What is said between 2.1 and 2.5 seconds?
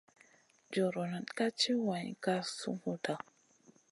kam